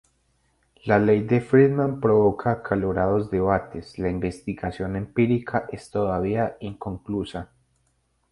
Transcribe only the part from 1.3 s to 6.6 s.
Friedman provoca acalorados debates, la investigación empírica es todavía